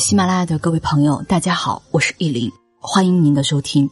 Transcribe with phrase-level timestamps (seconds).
[0.00, 3.90] 喜马拉雅的各位朋友，大家好，我是意林，欢迎您的收听。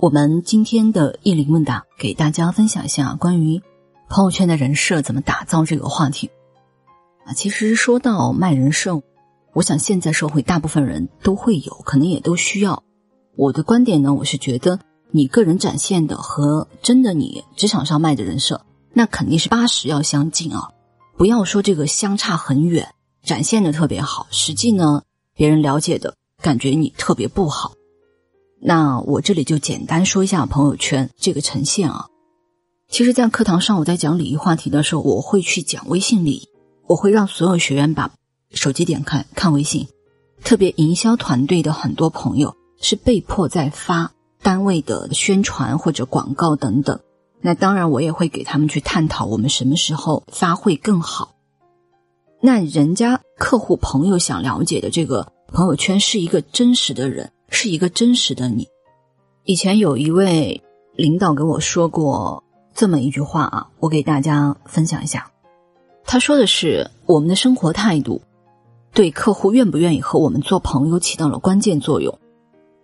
[0.00, 3.62] 我们今天的意林问答，给大家分享一下关于
[4.08, 6.28] 朋友圈的人设怎么打造这个话题。
[7.24, 9.00] 啊，其实说到卖人设，
[9.54, 12.82] 我想现在社会大部分人都会有，可能也都需要。
[13.36, 14.80] 我的观点呢，我是觉得
[15.12, 18.60] 你个人展现的和真的你职场上卖的人设，
[18.92, 20.70] 那肯定是八十要相近啊，
[21.16, 22.92] 不要说这个相差很远，
[23.22, 25.02] 展现的特别好，实际呢。
[25.38, 27.74] 别人了解的感觉你特别不好，
[28.60, 32.06] 那我这里就简单说一下朋友圈这个呈现啊。
[32.88, 36.48] 其实，在课堂上我在讲礼仪话题的时候，我会去讲微信礼仪，
[36.88, 38.10] 我会让所有学员把
[38.50, 39.86] 手机点开看微信。
[40.42, 44.10] 特别营销团队的很多朋友是被迫在发
[44.42, 46.98] 单位的宣传或者广告等等，
[47.40, 51.36] 那当然我也会给他们去探讨我们什么时候发会更好。
[52.40, 58.68] 那人家客户朋友想了解的这个朋友圈是一个真实的人，是一个真实的你。
[59.44, 60.62] 以前有一位
[60.94, 65.30] 领导给我说过这么一句话啊，我给大家分享一下。
[66.04, 68.22] 他说的是：我们的生活态度
[68.94, 72.18] 对客户愿不愿意和我们做朋友起到了关键作用。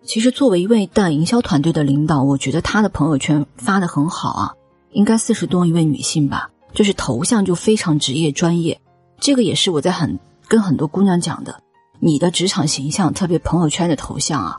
[0.03, 4.55] 其实，作为一位带营销团队的领导，我觉得他的朋友圈发的很好啊，
[4.91, 8.81] 应该四十多一位女性吧，就是头像就非常职业专业。
[9.20, 11.61] 这个也是我在很跟很多姑娘讲的，
[12.01, 14.59] 你的职场形象，特别朋友圈的头像啊，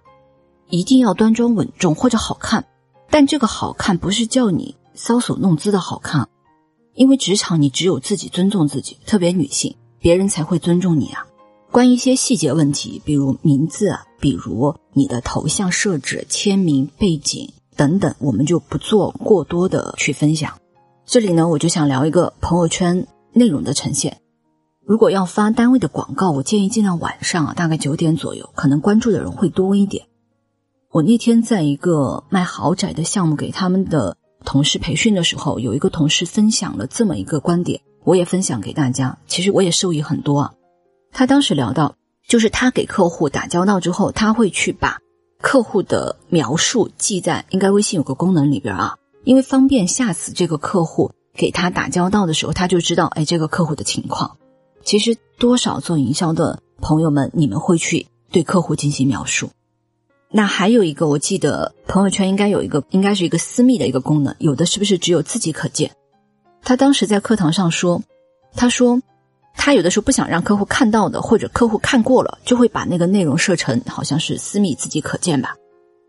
[0.70, 2.66] 一定要端庄稳重或者好看。
[3.09, 6.28] 但这个好看不是叫你搔首弄姿的好看，
[6.94, 11.25] 因为职场你只有自己尊重自己，特别女性，别人才会尊重你啊。
[11.72, 20.58] 关于一些细节问题，比如名字，比如你的头像设置、签名、背景等等，我们就不做过多的去分享。
[21.06, 24.17] 这里呢，我就想聊一个朋友圈内容的呈现。
[24.88, 30.05] 如果要发单位的广告，我建议尽量晚上啊，大概九点左右，可能关注的人会多一点。
[30.91, 39.18] 我那天在一个卖豪宅的项目给他们的同事培训的时候，有一个同事分享了这么一个观点，我也分享给大家。
[39.25, 40.53] 其实我也受益很多啊。
[41.12, 41.96] 他当时聊到，
[42.28, 45.00] 就是他给客户打交道之后，他会去把
[45.41, 54.38] 客户的描述记在应该微信有个功能里边啊，因为方便下次这个客户给他打交道的时候，他就知道哎这个客户的情况。
[54.85, 59.50] 其实多少做营销的朋友们，你们会去对客户进行描述。
[60.29, 65.91] 那还有一个，我记得朋友圈应该有一个，应该是一个私密的一个功能，有的是不是只有自己可见？
[66.62, 68.01] 他当时在课堂上说，
[68.53, 69.01] 他说
[69.56, 75.56] 他有的时候不想让客户看到的，或者客户看过了，就会把那个内容设成好像是私密，自己可见吧。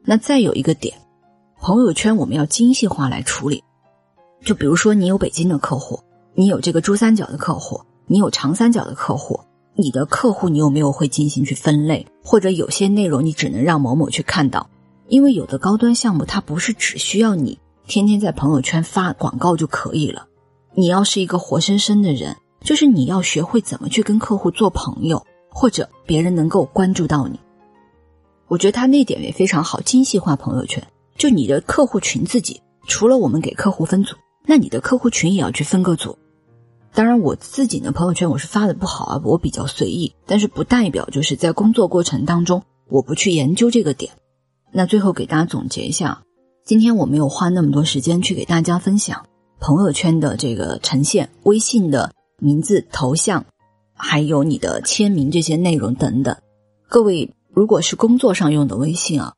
[0.04, 0.94] 那再有一个点，
[1.60, 3.62] 朋友圈我们要精细化来处理。
[4.44, 5.98] 就比如说，你有北京的客户，
[6.34, 7.80] 你有这个珠三角的客户。
[8.06, 9.40] 你有长三角的客户，
[9.74, 14.68] 你的客户你有没有会进行去分类，或者有些内容你只能让某某去看到？
[15.08, 20.26] 因为有的高端项目它不是只需要你天天在朋友圈发广告就可以了，
[20.74, 27.38] 你要是一个活生生的人，就是你要学会怎么去跟客户做朋友，或者别人能够关注到你。
[28.48, 30.80] 我觉得他那点也非常好，精细化朋友圈，
[31.16, 36.16] 就你的客户群自己，除了我们给客户分组，那你的客户群也要去分个组。
[36.96, 44.12] 当然，我自己的朋友圈我是发的不好啊，我比较随意，但是不代表就是在工作过程当中我不去研究这个点。
[44.72, 46.22] 那最后给大家总结一下，
[46.64, 49.26] 今天我没有花那么多时间去给大家分享
[49.60, 53.44] 朋友圈的这个呈现，微信的名字、头像，
[53.94, 56.34] 还有你的签名这些内容等等。
[56.88, 59.34] 各位如果是工作上用的微信啊，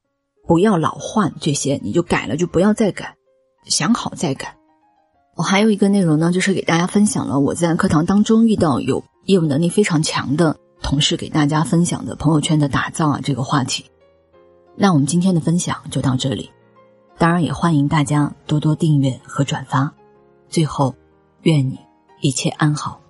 [0.47, 3.17] 不要老换这些，你就改了就不要再改，
[3.65, 4.58] 想好再改。
[5.39, 13.85] 我还有一个内容呢，就是给大家分享了我在课堂当中遇到有业务能力非常强的同事给大家分享的朋友圈的打造啊这个话题。
[14.75, 16.51] 那我们今天的分享就到这里，
[17.19, 19.95] 当然也欢迎大家多多订阅和转发。
[20.49, 20.97] 最后，
[21.43, 21.79] 愿你
[22.21, 23.01] 一切安好。